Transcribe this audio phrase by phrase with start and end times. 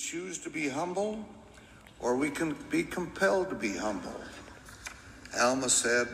[0.00, 1.22] choose to be humble
[2.00, 4.18] or we can be compelled to be humble.
[5.38, 6.08] Alma said,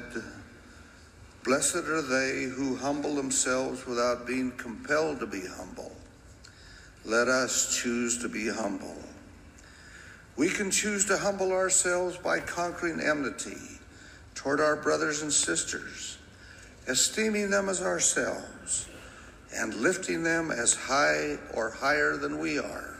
[1.45, 5.93] Blessed are they who humble themselves without being compelled to be humble.
[7.05, 8.97] Let us choose to be humble.
[10.37, 13.57] We can choose to humble ourselves by conquering enmity
[14.35, 16.19] toward our brothers and sisters,
[16.89, 18.89] esteeming them as ourselves,
[19.55, 22.96] and lifting them as high or higher than we are.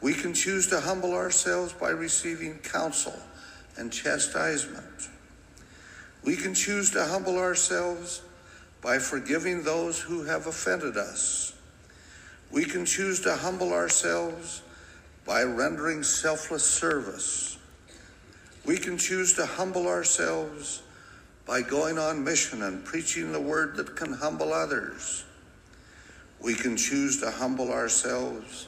[0.00, 3.18] We can choose to humble ourselves by receiving counsel
[3.76, 5.08] and chastisement.
[6.24, 8.22] We can choose to humble ourselves
[8.80, 11.52] by forgiving those who have offended us.
[12.50, 14.62] We can choose to humble ourselves
[15.26, 17.58] by rendering selfless service.
[18.64, 20.82] We can choose to humble ourselves
[21.46, 25.24] by going on mission and preaching the word that can humble others.
[26.40, 28.66] We can choose to humble ourselves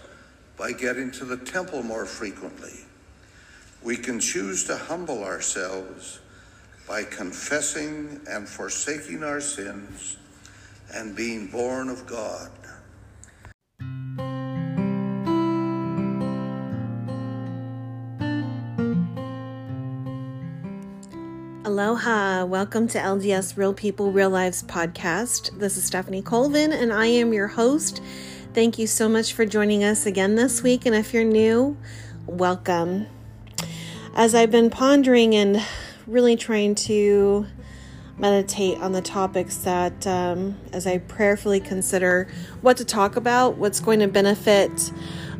[0.60, 2.84] by getting to the temple more frequently.
[3.82, 6.20] We can choose to humble ourselves
[6.86, 10.18] by confessing and forsaking our sins
[10.92, 12.50] and being born of God.
[21.64, 22.44] Aloha.
[22.44, 25.58] Welcome to LDS Real People, Real Lives podcast.
[25.58, 28.02] This is Stephanie Colvin, and I am your host.
[28.52, 30.84] Thank you so much for joining us again this week.
[30.84, 31.76] And if you're new,
[32.26, 33.06] welcome.
[34.16, 35.64] As I've been pondering and
[36.04, 37.46] really trying to
[38.18, 42.26] meditate on the topics that, um, as I prayerfully consider
[42.60, 44.90] what to talk about, what's going to benefit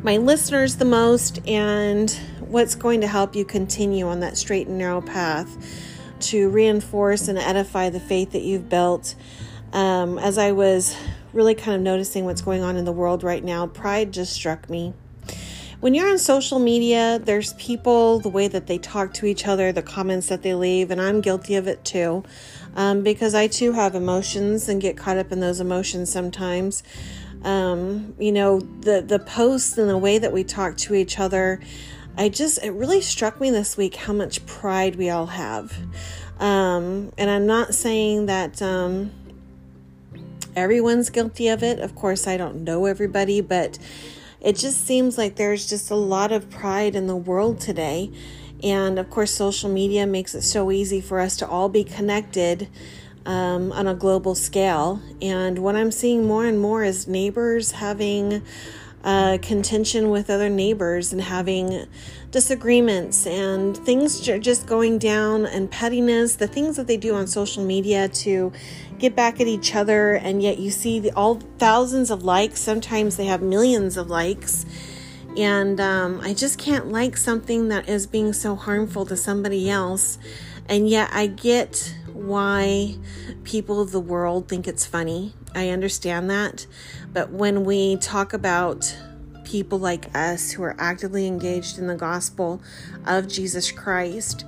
[0.01, 4.77] my listeners the most, and what's going to help you continue on that straight and
[4.77, 5.57] narrow path
[6.21, 9.15] to reinforce and edify the faith that you've built.
[9.73, 10.95] Um, as I was
[11.33, 14.69] really kind of noticing what's going on in the world right now, pride just struck
[14.69, 14.93] me.
[15.81, 19.71] When you're on social media, there's people, the way that they talk to each other,
[19.71, 22.23] the comments that they leave, and I'm guilty of it too,
[22.75, 26.83] um, because I too have emotions and get caught up in those emotions sometimes.
[27.43, 31.59] Um, you know, the the posts and the way that we talk to each other,
[32.15, 35.75] I just it really struck me this week how much pride we all have.
[36.39, 39.11] Um, and I'm not saying that um,
[40.55, 41.79] everyone's guilty of it.
[41.79, 43.77] Of course, I don't know everybody, but
[44.39, 48.11] it just seems like there's just a lot of pride in the world today.
[48.63, 52.67] And of course, social media makes it so easy for us to all be connected
[53.25, 55.01] um, on a global scale.
[55.21, 58.41] And what I'm seeing more and more is neighbors having
[59.03, 61.87] uh, contention with other neighbors and having
[62.29, 67.63] disagreements and things just going down and pettiness, the things that they do on social
[67.63, 68.51] media to
[69.01, 70.13] get back at each other.
[70.13, 72.61] And yet you see the, all thousands of likes.
[72.61, 74.65] Sometimes they have millions of likes.
[75.35, 80.17] And um, I just can't like something that is being so harmful to somebody else.
[80.69, 82.97] And yet I get why
[83.43, 85.33] people of the world think it's funny.
[85.55, 86.67] I understand that.
[87.11, 88.95] But when we talk about
[89.43, 92.61] people like us who are actively engaged in the gospel
[93.05, 94.45] of Jesus Christ,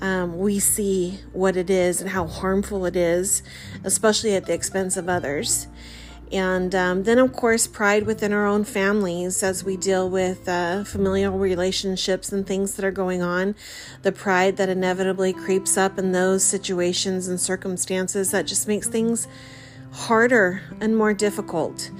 [0.00, 3.42] um, we see what it is and how harmful it is,
[3.84, 5.66] especially at the expense of others.
[6.30, 10.84] And um, then, of course, pride within our own families as we deal with uh,
[10.84, 13.54] familial relationships and things that are going on.
[14.02, 19.26] The pride that inevitably creeps up in those situations and circumstances that just makes things
[19.92, 21.90] harder and more difficult.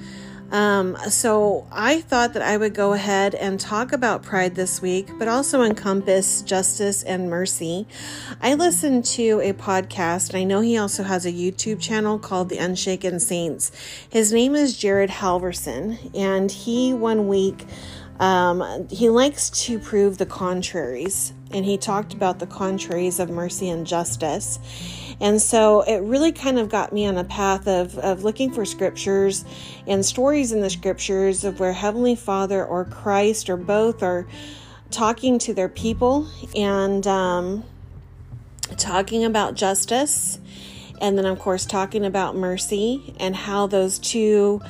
[0.51, 5.09] Um, so I thought that I would go ahead and talk about pride this week,
[5.19, 7.85] but also encompass justice and mercy.
[8.41, 12.49] I listened to a podcast, and I know he also has a YouTube channel called
[12.49, 13.71] The Unshaken Saints.
[14.09, 17.65] His name is Jared Halverson, and he one week
[18.19, 23.69] um, he likes to prove the contraries, and he talked about the contraries of mercy
[23.69, 24.59] and justice.
[25.21, 28.65] And so it really kind of got me on a path of, of looking for
[28.65, 29.43] scriptures
[29.87, 34.27] and stories in the scriptures of where Heavenly Father or Christ or both are
[34.91, 37.63] talking to their people and um,
[38.77, 40.39] talking about justice.
[41.01, 44.61] And then, of course, talking about mercy and how those two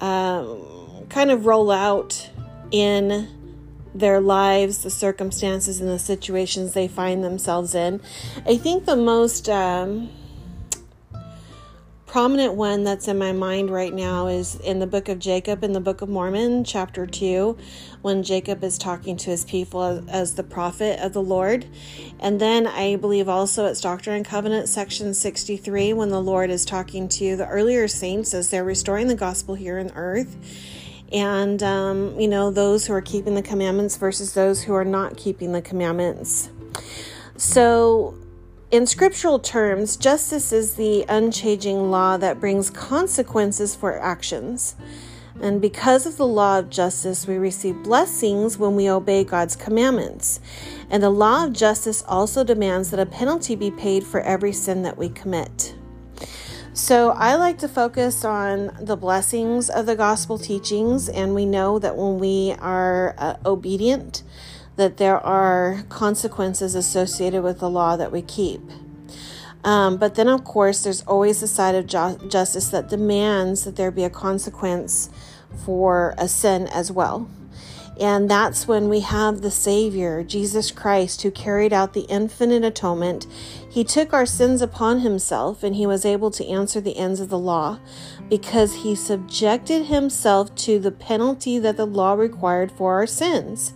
[0.00, 2.30] um, kind of roll out
[2.70, 3.28] in
[3.94, 8.00] their lives, the circumstances, and the situations they find themselves in.
[8.46, 10.10] I think the most um,
[12.14, 15.72] prominent one that's in my mind right now is in the book of Jacob, in
[15.72, 17.56] the book of Mormon, chapter 2,
[18.02, 21.66] when Jacob is talking to his people as, as the prophet of the Lord.
[22.20, 26.64] And then I believe also it's Doctrine and Covenant, section 63, when the Lord is
[26.64, 30.36] talking to the earlier saints as they're restoring the gospel here on earth
[31.14, 35.16] and, um, you know, those who are keeping the commandments versus those who are not
[35.16, 36.50] keeping the commandments.
[37.36, 38.18] So,
[38.72, 44.74] in scriptural terms, justice is the unchanging law that brings consequences for actions.
[45.40, 50.40] And because of the law of justice, we receive blessings when we obey God's commandments.
[50.90, 54.82] And the law of justice also demands that a penalty be paid for every sin
[54.82, 55.76] that we commit.
[56.74, 61.78] So I like to focus on the blessings of the gospel teachings, and we know
[61.78, 64.24] that when we are uh, obedient,
[64.74, 68.60] that there are consequences associated with the law that we keep.
[69.62, 73.76] Um, but then, of course, there's always the side of ju- justice that demands that
[73.76, 75.10] there be a consequence
[75.64, 77.30] for a sin as well.
[78.00, 83.28] And that's when we have the Savior, Jesus Christ, who carried out the infinite atonement.
[83.74, 87.28] He took our sins upon himself and he was able to answer the ends of
[87.28, 87.80] the law
[88.30, 93.72] because he subjected himself to the penalty that the law required for our sins.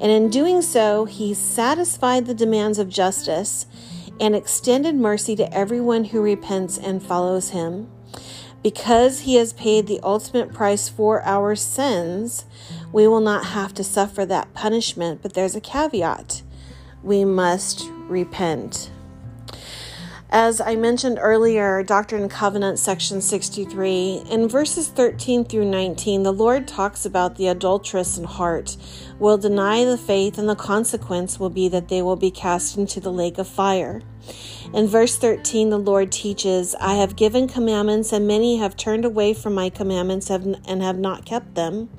[0.00, 3.66] And in doing so, he satisfied the demands of justice
[4.18, 7.90] and extended mercy to everyone who repents and follows him.
[8.62, 12.46] Because he has paid the ultimate price for our sins,
[12.94, 16.40] we will not have to suffer that punishment, but there's a caveat.
[17.02, 18.90] We must repent.
[20.36, 26.32] As I mentioned earlier, Doctrine and Covenant, section 63, in verses 13 through 19, the
[26.32, 28.76] Lord talks about the adulterous in heart
[29.20, 32.98] will deny the faith, and the consequence will be that they will be cast into
[32.98, 34.02] the lake of fire.
[34.74, 39.34] In verse 13, the Lord teaches, I have given commandments, and many have turned away
[39.34, 41.90] from my commandments and have not kept them.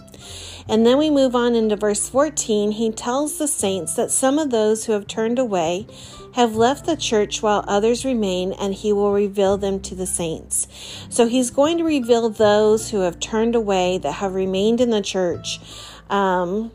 [0.67, 2.71] And then we move on into verse 14.
[2.71, 5.85] He tells the saints that some of those who have turned away
[6.35, 10.67] have left the church while others remain, and he will reveal them to the saints.
[11.09, 15.01] So he's going to reveal those who have turned away that have remained in the
[15.01, 15.61] church.
[16.09, 16.71] Um,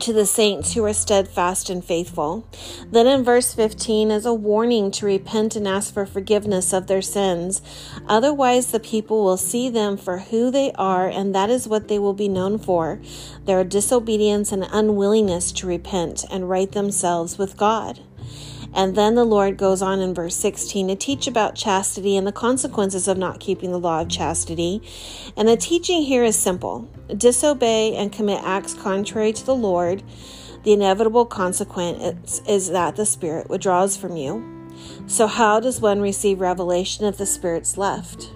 [0.00, 2.48] to the saints who are steadfast and faithful.
[2.90, 7.02] Then in verse 15 is a warning to repent and ask for forgiveness of their
[7.02, 7.60] sins.
[8.08, 11.98] Otherwise, the people will see them for who they are, and that is what they
[11.98, 13.02] will be known for
[13.44, 18.00] their disobedience and unwillingness to repent and right themselves with God.
[18.74, 22.32] And then the Lord goes on in verse 16 to teach about chastity and the
[22.32, 24.82] consequences of not keeping the law of chastity.
[25.36, 30.02] And the teaching here is simple disobey and commit acts contrary to the Lord.
[30.64, 34.70] The inevitable consequence is that the Spirit withdraws from you.
[35.06, 38.30] So, how does one receive revelation if the Spirit's left?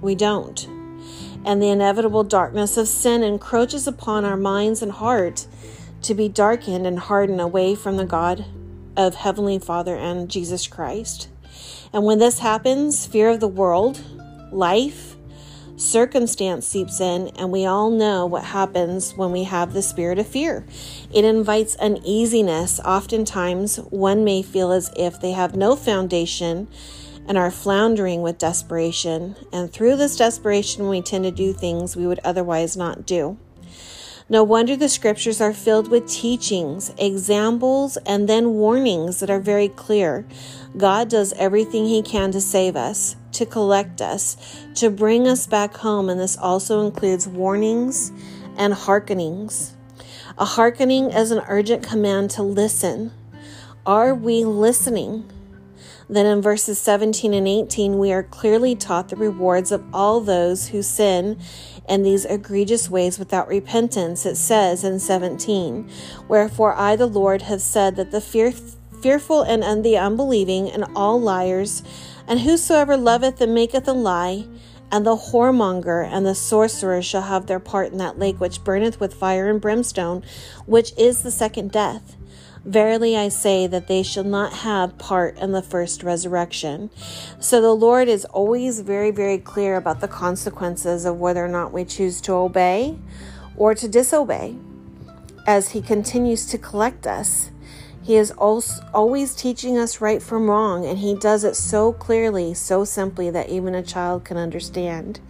[0.00, 0.66] We don't.
[1.44, 5.46] And the inevitable darkness of sin encroaches upon our minds and heart
[6.02, 8.44] to be darkened and hardened away from the God
[8.96, 11.28] of Heavenly Father and Jesus Christ.
[11.92, 14.00] And when this happens, fear of the world,
[14.50, 15.16] life,
[15.76, 20.26] circumstance seeps in, and we all know what happens when we have the spirit of
[20.26, 20.64] fear.
[21.12, 22.80] It invites uneasiness.
[22.80, 26.68] Oftentimes, one may feel as if they have no foundation
[27.28, 29.36] and are floundering with desperation.
[29.52, 33.38] And through this desperation, we tend to do things we would otherwise not do.
[34.28, 39.68] No wonder the scriptures are filled with teachings, examples, and then warnings that are very
[39.68, 40.24] clear.
[40.76, 44.36] God does everything He can to save us, to collect us,
[44.76, 48.12] to bring us back home, and this also includes warnings
[48.56, 49.74] and hearkenings.
[50.38, 53.12] A hearkening is an urgent command to listen.
[53.84, 55.30] Are we listening?
[56.12, 60.68] Then in verses 17 and 18, we are clearly taught the rewards of all those
[60.68, 61.38] who sin
[61.88, 64.26] in these egregious ways without repentance.
[64.26, 65.88] It says in 17,
[66.28, 68.52] Wherefore I, the Lord, have said that the fear,
[69.00, 71.82] fearful and, the unbelieving and all liars,
[72.28, 74.46] and whosoever loveth and maketh a lie,
[74.90, 79.00] and the whoremonger and the sorcerer shall have their part in that lake which burneth
[79.00, 80.22] with fire and brimstone,
[80.66, 82.18] which is the second death.
[82.64, 86.90] Verily I say that they shall not have part in the first resurrection.
[87.40, 91.72] So the Lord is always very, very clear about the consequences of whether or not
[91.72, 92.96] we choose to obey
[93.56, 94.56] or to disobey
[95.44, 97.50] as He continues to collect us.
[98.00, 102.52] He is also always teaching us right from wrong, and He does it so clearly,
[102.54, 105.20] so simply that even a child can understand.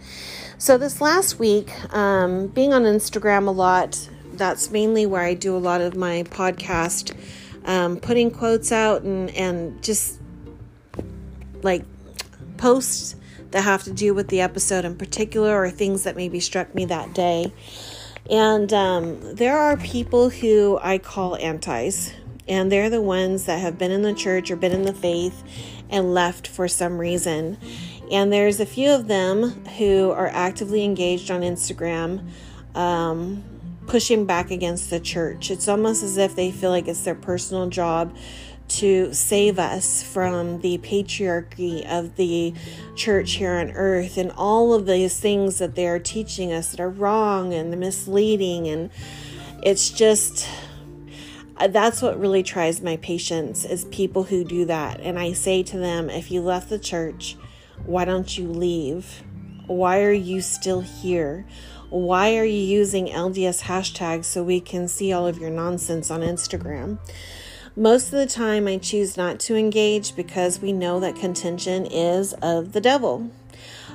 [0.57, 5.55] So, this last week, um, being on Instagram a lot, that's mainly where I do
[5.55, 7.15] a lot of my podcast,
[7.65, 10.19] um, putting quotes out and, and just
[11.61, 11.83] like
[12.57, 13.15] posts
[13.51, 16.85] that have to do with the episode in particular or things that maybe struck me
[16.85, 17.53] that day.
[18.29, 22.13] And um, there are people who I call antis,
[22.47, 25.43] and they're the ones that have been in the church or been in the faith
[25.89, 27.57] and left for some reason.
[28.11, 32.29] And there's a few of them who are actively engaged on Instagram,
[32.75, 33.43] um,
[33.87, 35.51] pushing back against the church.
[35.51, 38.15] It's almost as if they feel like it's their personal job
[38.69, 42.53] to save us from the patriarchy of the
[42.95, 46.79] church here on earth and all of these things that they are teaching us that
[46.79, 48.67] are wrong and misleading.
[48.67, 48.89] And
[49.61, 50.47] it's just
[51.69, 54.99] that's what really tries my patience is people who do that.
[55.01, 57.37] And I say to them, if you left the church,
[57.85, 59.23] why don't you leave?
[59.67, 61.45] Why are you still here?
[61.93, 66.21] Why are you using LDS hashtags so we can see all of your nonsense on
[66.21, 66.97] Instagram?
[67.75, 72.33] Most of the time, I choose not to engage because we know that contention is
[72.41, 73.29] of the devil.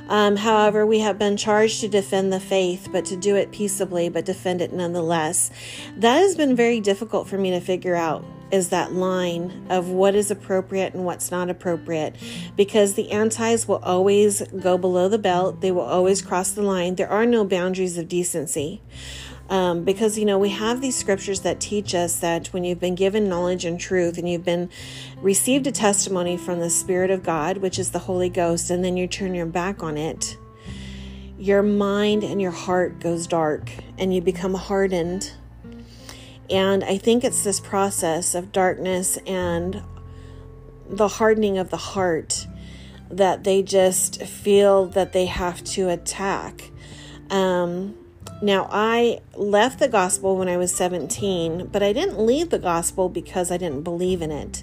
[0.09, 4.09] Um, however, we have been charged to defend the faith, but to do it peaceably,
[4.09, 5.51] but defend it nonetheless.
[5.97, 10.15] That has been very difficult for me to figure out is that line of what
[10.15, 12.15] is appropriate and what's not appropriate
[12.57, 16.95] because the antis will always go below the belt, they will always cross the line.
[16.95, 18.81] There are no boundaries of decency.
[19.51, 22.95] Um, because you know we have these scriptures that teach us that when you've been
[22.95, 24.69] given knowledge and truth and you've been
[25.23, 28.99] received a testimony from the spirit of god which is the holy ghost and then
[28.99, 30.37] you turn your back on it
[31.39, 35.33] your mind and your heart goes dark and you become hardened
[36.51, 39.83] and i think it's this process of darkness and
[40.89, 42.47] the hardening of the heart
[43.11, 46.71] that they just feel that they have to attack
[47.31, 47.95] um,
[48.41, 53.09] now, I left the gospel when I was 17, but I didn't leave the gospel
[53.09, 54.63] because I didn't believe in it.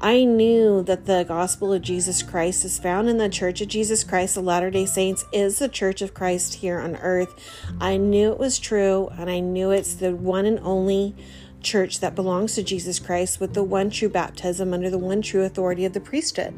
[0.00, 4.04] I knew that the gospel of Jesus Christ is found in the Church of Jesus
[4.04, 7.34] Christ of Latter day Saints, is the Church of Christ here on earth.
[7.80, 11.16] I knew it was true, and I knew it's the one and only
[11.62, 15.42] church that belongs to Jesus Christ with the one true baptism under the one true
[15.42, 16.54] authority of the priesthood.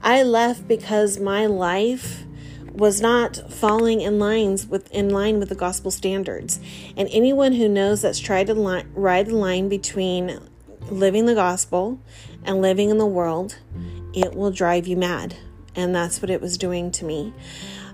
[0.00, 2.24] I left because my life
[2.72, 6.60] was not falling in lines with in line with the gospel standards.
[6.96, 10.40] And anyone who knows that's tried to li- ride the line between
[10.90, 12.00] living the gospel
[12.44, 13.58] and living in the world,
[14.12, 15.36] it will drive you mad.
[15.76, 17.32] And that's what it was doing to me.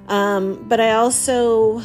[0.08, 1.82] Um, but I also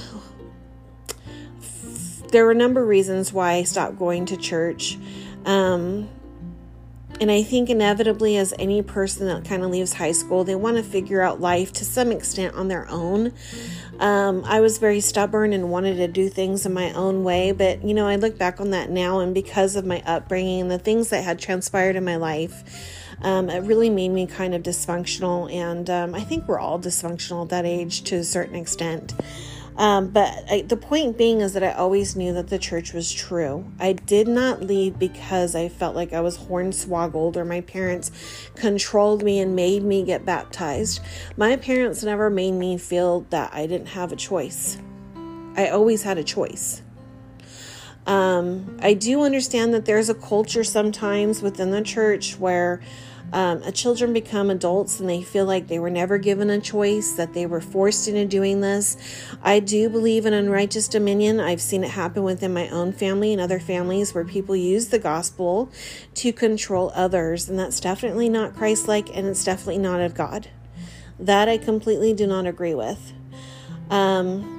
[2.31, 4.97] there were a number of reasons why I stopped going to church.
[5.45, 6.09] Um,
[7.21, 10.75] and I think inevitably, as any person that kind of leaves high school, they want
[10.75, 13.31] to figure out life to some extent on their own.
[13.99, 17.83] Um, I was very stubborn and wanted to do things in my own way, but
[17.83, 20.79] you know, I look back on that now, and because of my upbringing and the
[20.79, 22.63] things that had transpired in my life,
[23.21, 25.51] um, it really made me kind of dysfunctional.
[25.51, 29.13] And um, I think we're all dysfunctional at that age to a certain extent.
[29.77, 33.11] Um, but I, the point being is that I always knew that the church was
[33.11, 33.69] true.
[33.79, 38.11] I did not leave because I felt like I was hornswoggled or my parents
[38.55, 41.01] controlled me and made me get baptized.
[41.35, 44.77] My parents never made me feel that I didn't have a choice.
[45.57, 46.81] I always had a choice.
[48.07, 52.81] Um, I do understand that there's a culture sometimes within the church where
[53.35, 57.33] um, children become adults and they feel like they were never given a choice, that
[57.33, 58.95] they were forced into doing this.
[59.43, 61.41] I do believe in unrighteous dominion.
[61.41, 64.99] I've seen it happen within my own family and other families where people use the
[64.99, 65.69] gospel
[66.13, 70.47] to control others, and that's definitely not Christ like and it's definitely not of God.
[71.19, 73.11] That I completely do not agree with.
[73.89, 74.53] Um,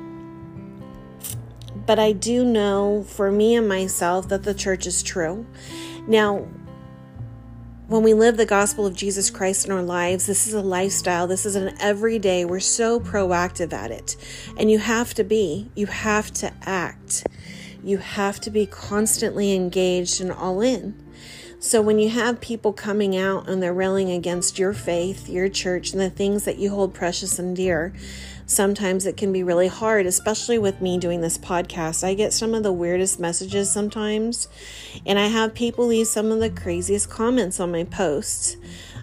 [1.86, 5.46] but I do know for me and myself that the church is true.
[6.06, 6.46] Now,
[7.88, 11.28] when we live the gospel of Jesus Christ in our lives, this is a lifestyle.
[11.28, 12.44] This is an everyday.
[12.44, 14.16] We're so proactive at it.
[14.56, 17.26] And you have to be, you have to act.
[17.84, 21.00] You have to be constantly engaged and all in.
[21.60, 25.92] So when you have people coming out and they're railing against your faith, your church,
[25.92, 27.94] and the things that you hold precious and dear,
[28.46, 32.02] sometimes it can be really hard, especially with me doing this podcast.
[32.04, 34.48] I get some of the weirdest messages sometimes,
[35.04, 38.56] and I have people leave some of the craziest comments on my posts.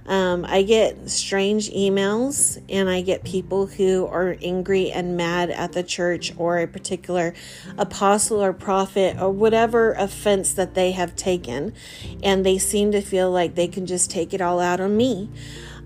[0.06, 5.72] Um, I get strange emails and I get people who are angry and mad at
[5.72, 7.34] the church or a particular
[7.78, 11.74] apostle or prophet or whatever offense that they have taken.
[12.22, 15.30] And they seem to feel like they can just take it all out on me.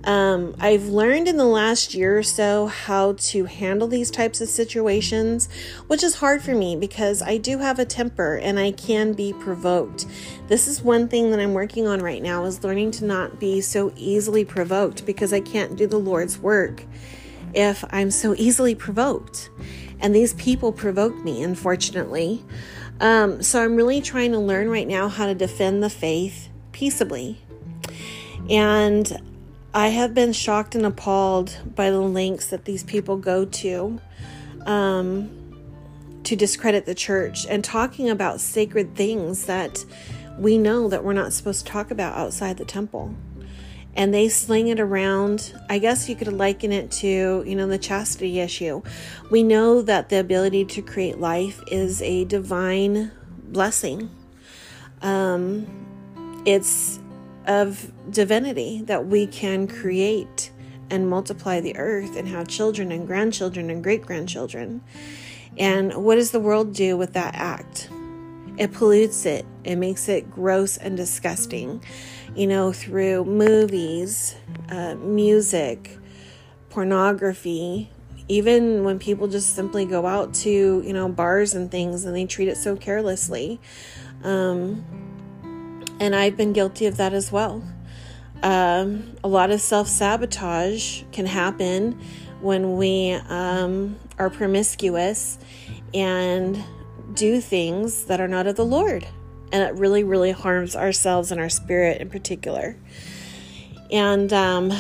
[0.08, 4.48] Um, I've learned in the last year or so how to handle these types of
[4.48, 5.50] situations,
[5.88, 9.34] which is hard for me because I do have a temper and I can be
[9.34, 10.06] provoked.
[10.48, 13.60] This is one thing that I'm working on right now is learning to not be
[13.60, 16.86] so easily provoked because I can't do the Lord's work
[17.54, 19.50] if I'm so easily provoked.
[20.00, 22.46] And these people provoke me, unfortunately.
[23.02, 27.42] Um, so I'm really trying to learn right now how to defend the faith peaceably.
[28.50, 29.37] And
[29.78, 34.02] I have been shocked and appalled by the lengths that these people go to
[34.66, 35.30] um,
[36.24, 39.86] to discredit the church and talking about sacred things that
[40.40, 43.14] we know that we're not supposed to talk about outside the temple.
[43.96, 45.54] And they sling it around.
[45.70, 48.82] I guess you could liken it to, you know, the chastity issue.
[49.30, 53.12] We know that the ability to create life is a divine
[53.44, 54.10] blessing.
[55.04, 55.68] Um,
[56.48, 56.98] it's
[57.48, 60.52] of divinity that we can create
[60.90, 64.82] and multiply the earth and have children and grandchildren and great grandchildren.
[65.58, 67.90] And what does the world do with that act?
[68.58, 71.84] It pollutes it, it makes it gross and disgusting,
[72.36, 74.36] you know, through movies,
[74.70, 75.98] uh, music,
[76.70, 77.90] pornography.
[78.30, 82.26] Even when people just simply go out to, you know, bars and things and they
[82.26, 83.60] treat it so carelessly.
[84.24, 85.07] Um,
[86.00, 87.64] and I've been guilty of that as well.
[88.44, 92.00] Um, a lot of self sabotage can happen
[92.42, 95.40] when we um, are promiscuous
[95.94, 96.64] and
[97.14, 99.08] do things that are not of the Lord.
[99.52, 102.78] And it really, really harms ourselves and our spirit in particular.
[103.90, 104.74] And um,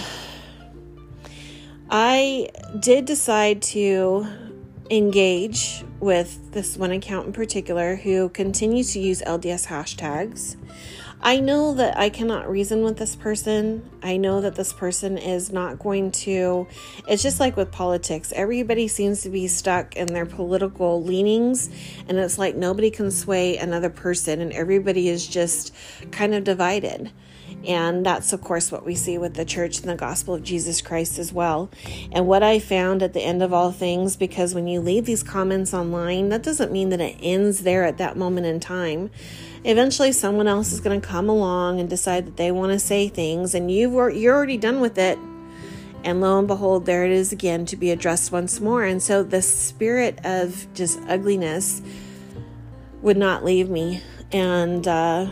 [1.89, 4.27] I did decide to
[4.89, 10.55] engage with this one account in particular who continues to use LDS hashtags.
[11.19, 13.89] I know that I cannot reason with this person.
[14.03, 16.67] I know that this person is not going to.
[17.07, 18.31] It's just like with politics.
[18.35, 21.69] Everybody seems to be stuck in their political leanings,
[22.07, 25.73] and it's like nobody can sway another person, and everybody is just
[26.11, 27.11] kind of divided.
[27.65, 30.81] And that's, of course, what we see with the church and the gospel of Jesus
[30.81, 31.71] Christ as well.
[32.11, 35.23] And what I found at the end of all things, because when you leave these
[35.23, 39.09] comments online, that doesn't mean that it ends there at that moment in time
[39.63, 43.07] eventually someone else is going to come along and decide that they want to say
[43.07, 45.17] things and you've you're already done with it.
[46.03, 48.83] And lo and behold there it is again to be addressed once more.
[48.83, 51.81] And so the spirit of just ugliness
[53.01, 54.01] would not leave me.
[54.31, 55.31] And uh,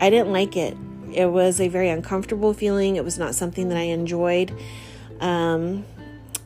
[0.00, 0.76] i didn't like it.
[1.12, 2.96] It was a very uncomfortable feeling.
[2.96, 4.52] It was not something that i enjoyed.
[5.20, 5.84] Um,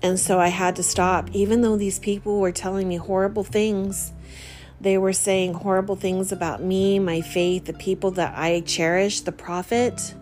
[0.02, 1.30] and so i had to stop.
[1.32, 4.12] Even though these people were telling me horrible things
[4.80, 9.32] they were saying horrible things about me, my faith, the people that I cherish, the
[9.32, 10.14] prophet,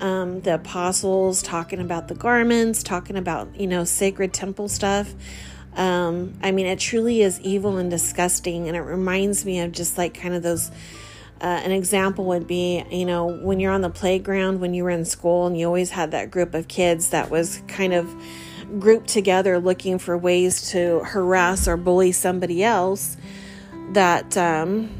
[0.00, 5.14] um, the apostles, talking about the garments, talking about, you know, sacred temple stuff.
[5.74, 8.68] Um, I mean, it truly is evil and disgusting.
[8.68, 10.70] And it reminds me of just like kind of those.
[11.40, 14.90] Uh, an example would be, you know, when you're on the playground, when you were
[14.90, 18.12] in school, and you always had that group of kids that was kind of
[18.80, 23.16] grouped together looking for ways to harass or bully somebody else
[23.92, 24.90] that um,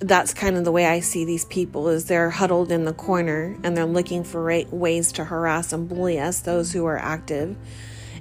[0.00, 3.56] that's kind of the way I see these people is they're huddled in the corner
[3.62, 7.56] and they're looking for ways to harass and bully us, those who are active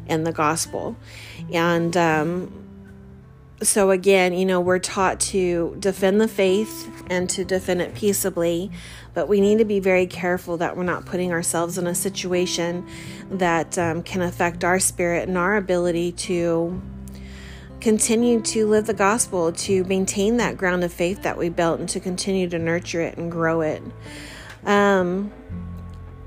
[0.08, 0.98] in the gospel.
[1.54, 2.52] And um,
[3.62, 8.72] so again, you know, we're taught to defend the faith and to defend it peaceably,
[9.14, 12.86] but we need to be very careful that we're not putting ourselves in a situation
[13.32, 16.82] that um, can affect our spirit and our ability to
[17.82, 21.90] continue to live the gospel, to maintain that ground of faith that we built, and
[21.90, 23.82] to continue to nurture it and grow it.
[24.66, 25.32] Um,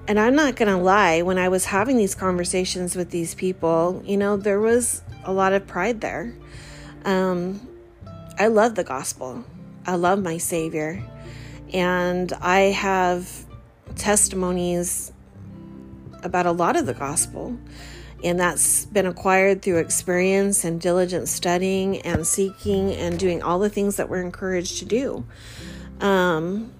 [0.08, 4.02] and I'm not going to lie, when I was having these conversations with these people,
[4.04, 6.34] you know, there was a lot of pride there.
[7.04, 7.66] Um,
[8.38, 9.44] I love the gospel,
[9.86, 11.02] I love my Savior,
[11.72, 13.44] and I have
[13.94, 15.12] testimonies
[16.22, 17.58] about a lot of the gospel.
[18.22, 23.70] And that's been acquired through experience and diligent studying and seeking and doing all the
[23.70, 25.24] things that we're encouraged to do.
[26.00, 26.72] Um,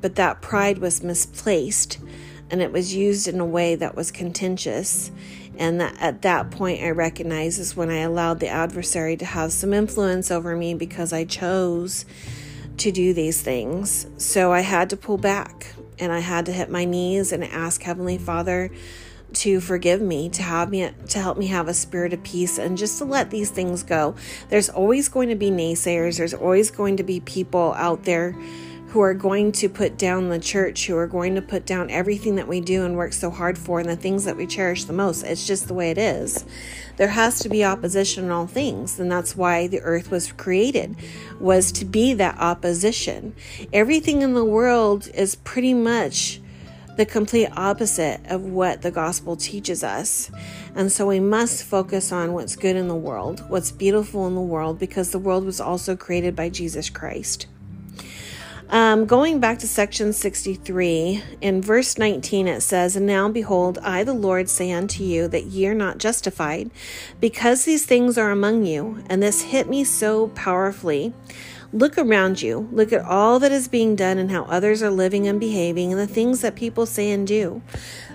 [0.00, 1.98] but that pride was misplaced
[2.50, 5.10] and it was used in a way that was contentious.
[5.56, 9.52] And that at that point, I recognize is when I allowed the adversary to have
[9.52, 12.04] some influence over me because I chose
[12.78, 14.06] to do these things.
[14.18, 17.82] So I had to pull back and I had to hit my knees and ask
[17.82, 18.70] Heavenly Father
[19.34, 22.78] to forgive me, to have me to help me have a spirit of peace and
[22.78, 24.14] just to let these things go.
[24.48, 26.18] There's always going to be naysayers.
[26.18, 28.36] There's always going to be people out there
[28.94, 32.36] who are going to put down the church, who are going to put down everything
[32.36, 34.92] that we do and work so hard for and the things that we cherish the
[34.92, 35.24] most.
[35.24, 36.44] It's just the way it is.
[36.96, 40.94] There has to be opposition in all things, and that's why the earth was created
[41.40, 43.34] was to be that opposition.
[43.72, 46.40] Everything in the world is pretty much
[46.96, 50.30] the complete opposite of what the gospel teaches us.
[50.74, 54.40] And so we must focus on what's good in the world, what's beautiful in the
[54.40, 57.46] world, because the world was also created by Jesus Christ.
[58.70, 64.04] Um, going back to section 63, in verse 19 it says, And now behold, I,
[64.04, 66.70] the Lord, say unto you that ye are not justified,
[67.20, 69.04] because these things are among you.
[69.08, 71.12] And this hit me so powerfully.
[71.74, 72.68] Look around you.
[72.70, 76.00] Look at all that is being done and how others are living and behaving, and
[76.00, 77.62] the things that people say and do.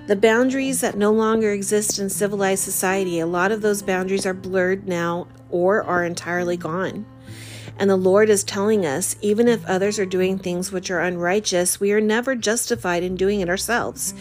[0.08, 4.34] The boundaries that no longer exist in civilized society, a lot of those boundaries are
[4.34, 7.06] blurred now or are entirely gone.
[7.78, 11.82] And the Lord is telling us, even if others are doing things which are unrighteous,
[11.82, 14.14] we are never justified in doing it ourselves.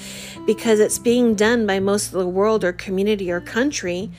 [0.47, 4.11] Because it's being done by most of the world or community or country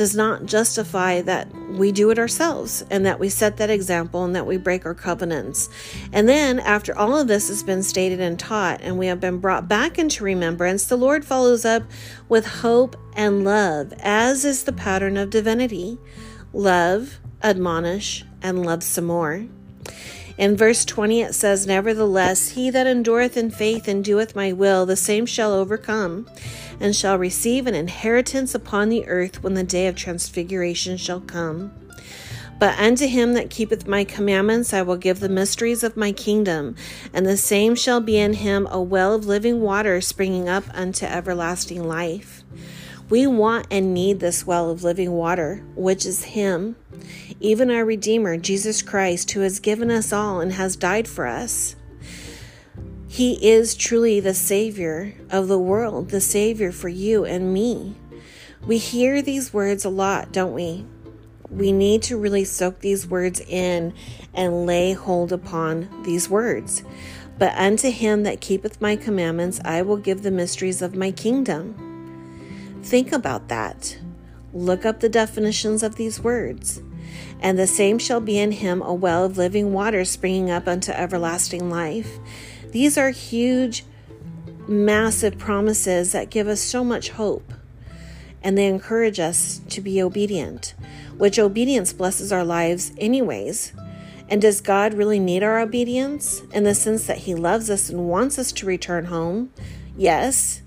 [0.00, 4.34] does not justify that we do it ourselves and that we set that example and
[4.34, 5.68] that we break our covenants.
[6.10, 9.40] And then, after all of this has been stated and taught and we have been
[9.40, 11.82] brought back into remembrance, the Lord follows up
[12.30, 15.98] with hope and love, as is the pattern of divinity.
[16.54, 19.44] Love, admonish, and love some more.
[20.40, 24.86] In verse 20 it says, Nevertheless, he that endureth in faith and doeth my will,
[24.86, 26.26] the same shall overcome,
[26.80, 31.72] and shall receive an inheritance upon the earth when the day of transfiguration shall come.
[32.58, 36.74] But unto him that keepeth my commandments, I will give the mysteries of my kingdom,
[37.12, 41.04] and the same shall be in him a well of living water springing up unto
[41.04, 42.39] everlasting life.
[43.10, 46.76] We want and need this well of living water, which is Him,
[47.40, 51.74] even our Redeemer, Jesus Christ, who has given us all and has died for us.
[53.08, 57.96] He is truly the Savior of the world, the Savior for you and me.
[58.64, 60.86] We hear these words a lot, don't we?
[61.50, 63.92] We need to really soak these words in
[64.32, 66.84] and lay hold upon these words.
[67.40, 71.89] But unto him that keepeth my commandments, I will give the mysteries of my kingdom.
[72.82, 73.98] Think about that.
[74.52, 76.82] Look up the definitions of these words.
[77.40, 80.92] And the same shall be in him a well of living water springing up unto
[80.92, 82.18] everlasting life.
[82.70, 83.84] These are huge,
[84.68, 87.52] massive promises that give us so much hope.
[88.42, 90.74] And they encourage us to be obedient,
[91.16, 93.72] which obedience blesses our lives, anyways.
[94.28, 98.08] And does God really need our obedience in the sense that He loves us and
[98.08, 99.52] wants us to return home?
[99.96, 100.62] Yes.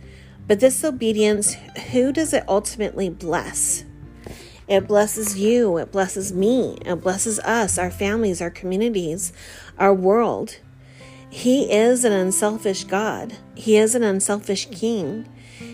[0.47, 1.55] But this obedience,
[1.91, 3.85] who does it ultimately bless?
[4.67, 9.33] It blesses you, it blesses me, it blesses us, our families, our communities,
[9.77, 10.59] our world.
[11.29, 13.37] He is an unselfish God.
[13.55, 15.27] He is an unselfish King.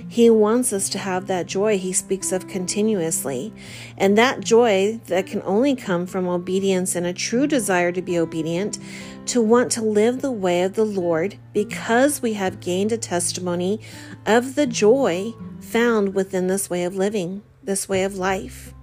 [0.07, 3.53] He wants us to have that joy he speaks of continuously.
[3.97, 8.17] And that joy that can only come from obedience and a true desire to be
[8.17, 8.79] obedient,
[9.27, 13.81] to want to live the way of the Lord because we have gained a testimony
[14.25, 18.73] of the joy found within this way of living, this way of life.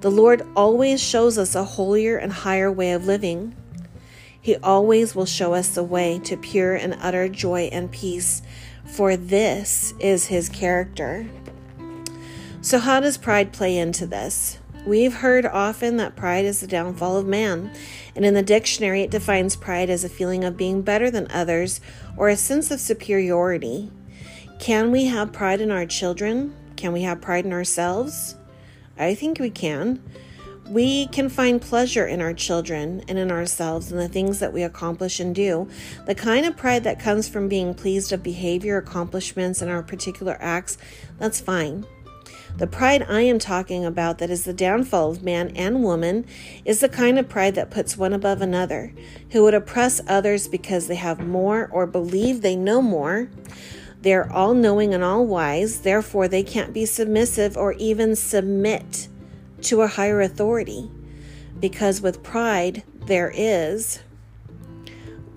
[0.00, 3.54] The Lord always shows us a holier and higher way of living.
[4.40, 8.42] He always will show us the way to pure and utter joy and peace
[8.90, 11.28] for this is his character.
[12.60, 14.58] So, how does pride play into this?
[14.86, 17.70] We've heard often that pride is the downfall of man,
[18.16, 21.80] and in the dictionary it defines pride as a feeling of being better than others
[22.16, 23.90] or a sense of superiority.
[24.60, 26.54] Can we have pride in our children?
[26.76, 28.36] Can we have pride in ourselves?
[28.98, 30.02] I think we can.
[30.68, 34.62] We can find pleasure in our children and in ourselves and the things that we
[34.62, 35.66] accomplish and do.
[36.04, 40.36] The kind of pride that comes from being pleased of behavior, accomplishments, and our particular
[40.40, 40.76] acts,
[41.18, 41.86] that's fine.
[42.58, 46.26] The pride I am talking about, that is the downfall of man and woman,
[46.66, 48.92] is the kind of pride that puts one above another,
[49.30, 53.30] who would oppress others because they have more or believe they know more.
[54.02, 59.08] They are all knowing and all wise, therefore, they can't be submissive or even submit
[59.62, 60.90] to a higher authority.
[61.58, 64.00] Because with pride, there is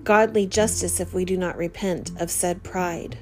[0.02, 3.18] godly justice if we do not repent of said pride.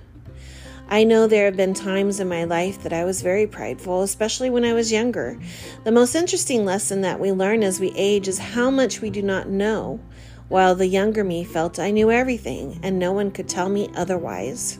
[0.88, 4.50] I know there have been times in my life that I was very prideful, especially
[4.50, 5.40] when I was younger.
[5.84, 9.22] The most interesting lesson that we learn as we age is how much we do
[9.22, 10.00] not know,
[10.48, 14.78] while the younger me felt I knew everything and no one could tell me otherwise.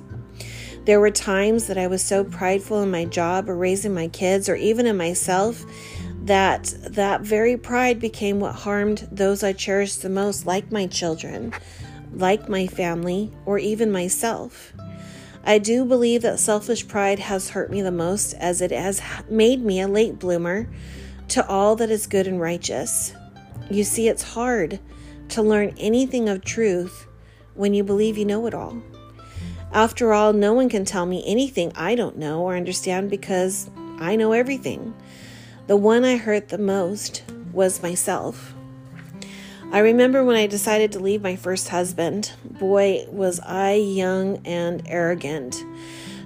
[0.85, 4.49] There were times that I was so prideful in my job or raising my kids
[4.49, 5.65] or even in myself
[6.25, 11.53] that that very pride became what harmed those I cherished the most, like my children,
[12.13, 14.73] like my family, or even myself.
[15.45, 19.63] I do believe that selfish pride has hurt me the most as it has made
[19.63, 20.69] me a late bloomer
[21.29, 23.15] to all that is good and righteous.
[23.71, 24.79] You see, it's hard
[25.31, 27.07] to learn anything of truth
[27.55, 28.81] when you believe you know it all.
[29.73, 34.17] After all, no one can tell me anything I don't know or understand because I
[34.17, 34.95] know everything.
[35.67, 38.55] The one I hurt the most was myself.
[39.71, 42.33] I remember when I decided to leave my first husband.
[42.45, 45.65] Boy, was I young and arrogant.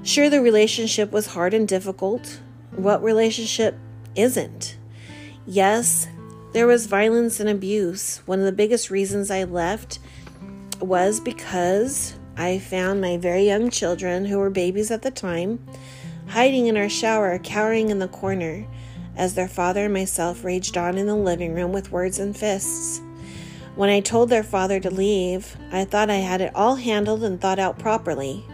[0.02, 2.40] Sure, the relationship was hard and difficult.
[2.72, 3.76] What relationship
[4.16, 4.76] isn't?
[5.46, 6.08] Yes,
[6.52, 8.22] there was violence and abuse.
[8.26, 10.00] One of the biggest reasons I left
[10.80, 15.64] was because I found my very young children, who were babies at the time,
[16.28, 18.66] hiding in our shower, cowering in the corner,
[19.16, 23.00] as their father and myself raged on in the living room with words and fists.
[23.74, 27.40] When I told their father to leave, I thought I had it all handled and
[27.40, 28.44] thought out properly.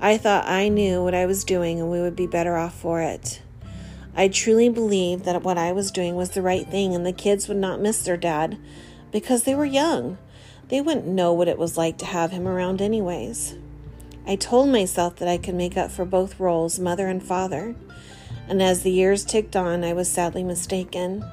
[0.00, 3.00] I thought I knew what I was doing and we would be better off for
[3.00, 3.40] it.
[4.14, 7.48] I truly believed that what I was doing was the right thing and the kids
[7.48, 8.58] would not miss their dad
[9.10, 10.18] because they were young.
[10.72, 13.56] They wouldn't know what it was like to have him around, anyways.
[14.26, 17.74] I told myself that I could make up for both roles, mother and father.
[18.48, 21.26] And as the years ticked on, I was sadly mistaken.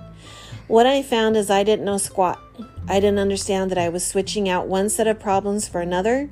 [0.68, 2.38] What I found is I didn't know squat.
[2.86, 6.30] I didn't understand that I was switching out one set of problems for another,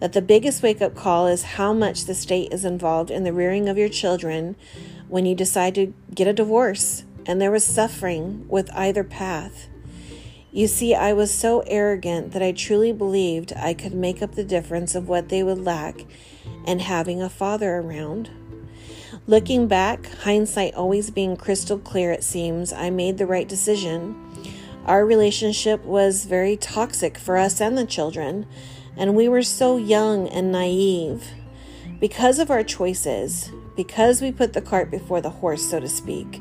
[0.00, 3.34] that the biggest wake up call is how much the state is involved in the
[3.34, 4.56] rearing of your children
[5.08, 9.68] when you decide to get a divorce, and there was suffering with either path.
[10.56, 14.42] You see, I was so arrogant that I truly believed I could make up the
[14.42, 16.06] difference of what they would lack
[16.66, 18.30] and having a father around.
[19.26, 24.16] Looking back, hindsight always being crystal clear, it seems, I made the right decision.
[24.86, 28.46] Our relationship was very toxic for us and the children,
[28.96, 31.32] and we were so young and naive.
[32.00, 36.40] Because of our choices, because we put the cart before the horse, so to speak,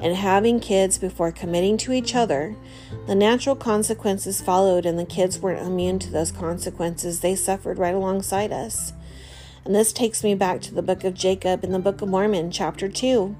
[0.00, 2.56] and having kids before committing to each other,
[3.06, 7.20] the natural consequences followed, and the kids weren't immune to those consequences.
[7.20, 8.92] They suffered right alongside us.
[9.64, 12.50] And this takes me back to the book of Jacob in the book of Mormon,
[12.50, 13.36] chapter 2.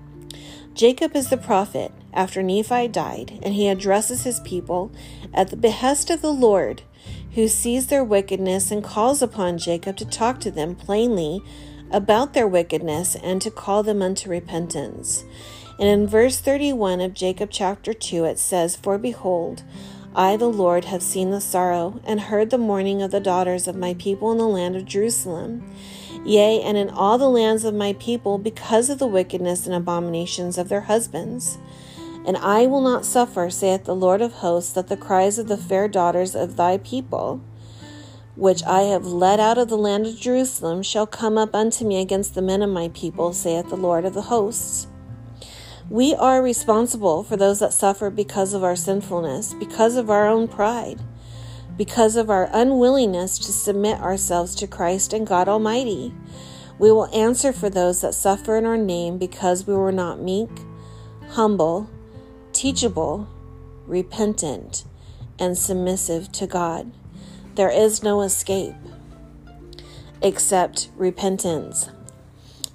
[0.74, 4.92] Jacob is the prophet after Nephi died, and he addresses his people
[5.34, 6.82] at the behest of the Lord,
[7.34, 11.42] who sees their wickedness and calls upon Jacob to talk to them plainly
[11.90, 15.24] about their wickedness and to call them unto repentance.
[15.80, 19.62] And in verse 31 of Jacob chapter 2, it says, For behold,
[20.14, 23.76] I, the Lord, have seen the sorrow and heard the mourning of the daughters of
[23.76, 25.64] my people in the land of Jerusalem.
[26.22, 30.58] Yea, and in all the lands of my people, because of the wickedness and abominations
[30.58, 31.56] of their husbands.
[32.26, 35.56] And I will not suffer, saith the Lord of hosts, that the cries of the
[35.56, 37.40] fair daughters of thy people,
[38.36, 42.02] which I have led out of the land of Jerusalem, shall come up unto me
[42.02, 44.86] against the men of my people, saith the Lord of the hosts.
[45.90, 50.46] We are responsible for those that suffer because of our sinfulness, because of our own
[50.46, 51.00] pride,
[51.76, 56.14] because of our unwillingness to submit ourselves to Christ and God Almighty.
[56.79, 60.48] We will answer for those that suffer in our name because we were not meek,
[61.31, 61.90] humble,
[62.53, 63.29] teachable,
[63.85, 64.85] repentant,
[65.40, 66.92] and submissive to God.
[67.57, 68.76] There is no escape
[70.22, 71.90] except repentance.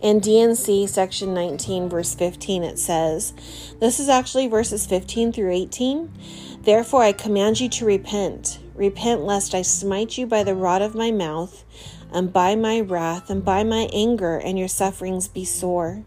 [0.06, 3.34] In D&C section 19, verse 15, it says,
[3.80, 6.14] This is actually verses 15 through 18.
[6.62, 8.60] Therefore, I command you to repent.
[8.76, 11.66] Repent lest I smite you by the rod of my mouth,
[12.12, 16.04] and by my wrath, and by my anger, and your sufferings be sore.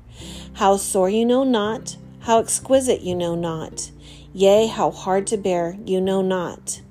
[0.52, 3.90] How sore you know not, how exquisite you know not.
[4.32, 6.82] Yea, how hard to bear you know not.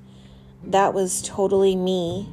[0.62, 2.28] That was totally me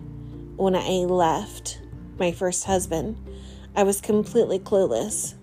[0.57, 1.79] when I left
[2.19, 3.15] my first husband.
[3.75, 5.33] I was completely clueless.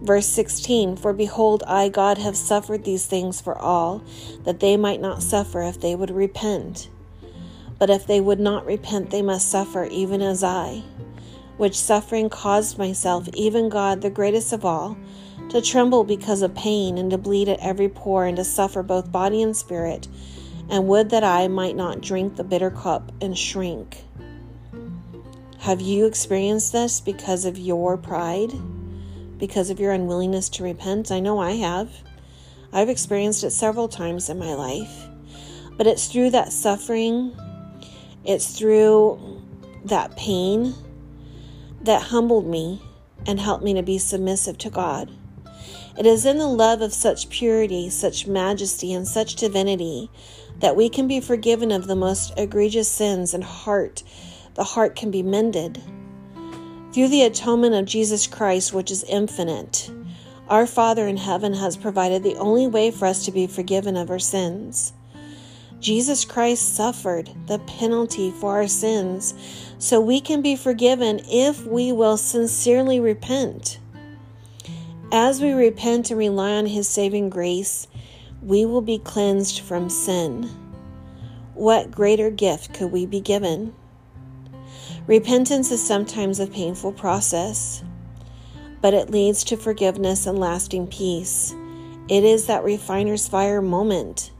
[0.00, 4.02] Verse 16 For behold, I, God, have suffered these things for all,
[4.44, 6.88] that they might not suffer if they would repent.
[7.78, 10.82] But if they would not repent, they must suffer, even as I,
[11.56, 14.96] which suffering caused myself, even God, the greatest of all,
[15.50, 19.12] to tremble because of pain, and to bleed at every pore, and to suffer both
[19.12, 20.08] body and spirit,
[20.68, 24.04] and would that I might not drink the bitter cup and shrink.
[25.64, 28.52] Have you experienced this because of your pride?
[29.38, 31.10] Because of your unwillingness to repent?
[31.10, 31.90] I know I have.
[32.70, 35.06] I've experienced it several times in my life.
[35.78, 37.34] But it's through that suffering,
[38.26, 39.40] it's through
[39.86, 40.74] that pain
[41.80, 42.82] that humbled me
[43.26, 45.12] and helped me to be submissive to God.
[45.96, 50.10] It is in the love of such purity, such majesty, and such divinity
[50.58, 54.02] that we can be forgiven of the most egregious sins and heart
[54.54, 55.82] the heart can be mended.
[56.92, 59.90] Through the atonement of Jesus Christ, which is infinite,
[60.48, 64.10] our Father in heaven has provided the only way for us to be forgiven of
[64.10, 64.92] our sins.
[65.80, 69.34] Jesus Christ suffered the penalty for our sins
[69.78, 73.78] so we can be forgiven if we will sincerely repent.
[75.12, 77.86] As we repent and rely on His saving grace,
[78.40, 80.48] we will be cleansed from sin.
[81.54, 83.74] What greater gift could we be given?
[85.06, 87.82] Repentance is sometimes a painful process,
[88.80, 91.54] but it leads to forgiveness and lasting peace.
[92.08, 94.30] It is that refiner's fire moment.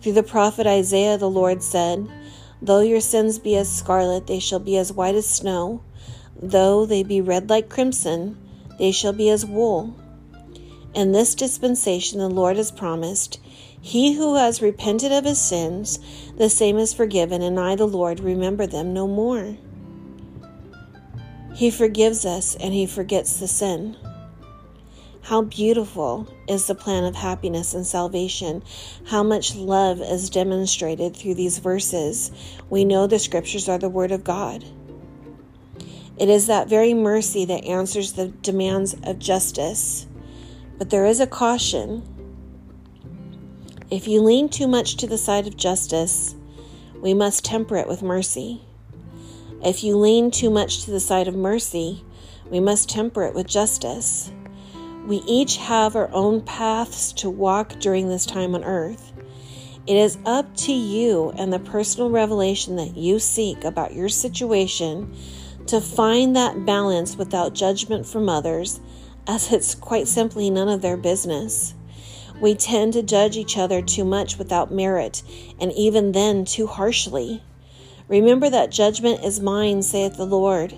[0.00, 2.08] Through the prophet Isaiah, the Lord said,
[2.62, 5.82] Though your sins be as scarlet, they shall be as white as snow.
[6.40, 8.36] Though they be red like crimson,
[8.78, 9.94] they shall be as wool.
[10.94, 13.40] In this dispensation, the Lord has promised,
[13.80, 15.98] He who has repented of his sins,
[16.36, 19.56] the same is forgiven, and I, the Lord, remember them no more.
[21.58, 23.96] He forgives us and He forgets the sin.
[25.22, 28.62] How beautiful is the plan of happiness and salvation.
[29.06, 32.30] How much love is demonstrated through these verses.
[32.70, 34.64] We know the scriptures are the Word of God.
[36.16, 40.06] It is that very mercy that answers the demands of justice.
[40.78, 42.02] But there is a caution.
[43.90, 46.34] If you lean too much to the side of justice,
[47.00, 48.60] we must temper it with mercy.
[49.64, 52.04] If you lean too much to the side of mercy,
[52.50, 54.30] we must temper it with justice.
[55.06, 59.10] We each have our own paths to walk during this time on earth.
[59.86, 65.16] It is up to you and the personal revelation that you seek about your situation
[65.66, 68.80] to find that balance without judgment from others,
[69.26, 71.74] as it's quite simply none of their business.
[72.40, 75.22] We tend to judge each other too much without merit,
[75.60, 77.42] and even then too harshly.
[78.06, 80.74] Remember that judgment is mine, saith the Lord.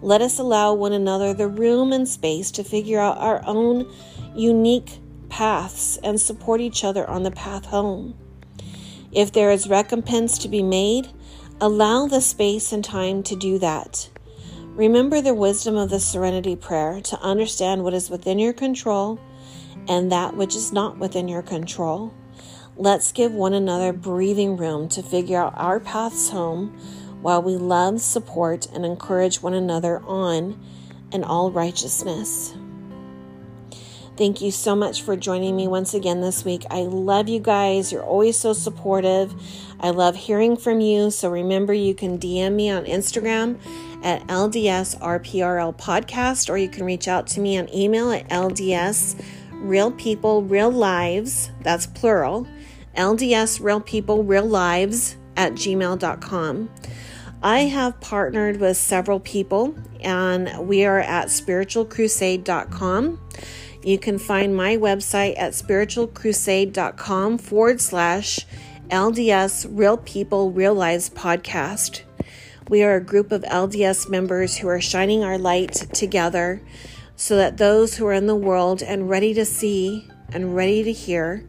[0.00, 3.90] Let us allow one another the room and space to figure out our own
[4.34, 8.14] unique paths and support each other on the path home.
[9.12, 11.08] If there is recompense to be made,
[11.60, 14.08] allow the space and time to do that.
[14.74, 19.20] Remember the wisdom of the serenity prayer to understand what is within your control
[19.88, 22.12] and that which is not within your control.
[22.76, 26.76] Let's give one another breathing room to figure out our paths home
[27.22, 30.60] while we love, support, and encourage one another on
[31.12, 32.54] in all righteousness.
[34.16, 36.64] Thank you so much for joining me once again this week.
[36.70, 37.90] I love you guys.
[37.90, 39.34] You're always so supportive.
[39.80, 41.10] I love hearing from you.
[41.10, 43.58] So remember, you can DM me on Instagram
[44.04, 49.20] at LDSRPRL podcast, or you can reach out to me on email at LDS
[49.64, 52.46] Real People, Real Lives, that's plural,
[52.96, 56.70] LDS Real People, Real Lives at gmail.com.
[57.42, 63.20] I have partnered with several people, and we are at spiritualcrusade.com.
[63.82, 68.46] You can find my website at spiritualcrusade.com forward slash
[68.90, 72.02] LDS Real People, Real Lives podcast.
[72.68, 76.62] We are a group of LDS members who are shining our light together
[77.16, 80.92] so that those who are in the world and ready to see and ready to
[80.92, 81.44] hear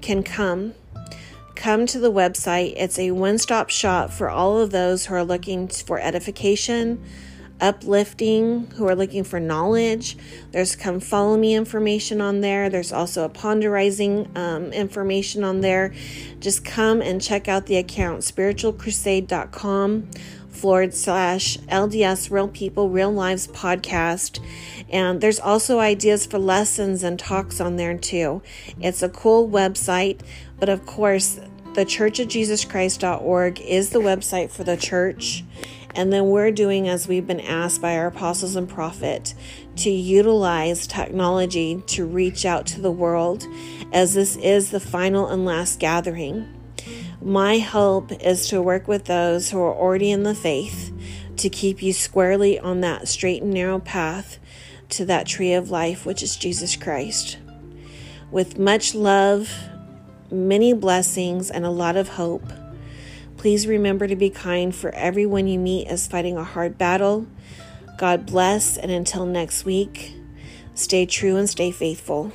[0.00, 0.74] can come.
[1.54, 2.74] Come to the website.
[2.76, 7.04] It's a one stop shop for all of those who are looking for edification,
[7.60, 10.16] uplifting, who are looking for knowledge.
[10.52, 12.70] There's come follow me information on there.
[12.70, 15.92] There's also a ponderizing um, information on there.
[16.40, 20.08] Just come and check out the account spiritualcrusade.com
[20.48, 24.40] forward slash LDS Real People, Real Lives podcast.
[24.90, 28.42] And there's also ideas for lessons and talks on there too.
[28.80, 30.20] It's a cool website,
[30.58, 31.38] but of course,
[31.74, 35.44] the Church of Jesus Christ.org is the website for the church.
[35.94, 39.34] And then we're doing as we've been asked by our apostles and prophet
[39.76, 43.46] to utilize technology to reach out to the world
[43.92, 46.52] as this is the final and last gathering.
[47.22, 50.92] My hope is to work with those who are already in the faith
[51.36, 54.39] to keep you squarely on that straight and narrow path
[54.90, 57.38] to that tree of life, which is Jesus Christ.
[58.30, 59.52] With much love,
[60.30, 62.52] many blessings, and a lot of hope.
[63.36, 67.26] Please remember to be kind, for everyone you meet is fighting a hard battle.
[67.98, 70.14] God bless, and until next week,
[70.74, 72.32] stay true and stay faithful.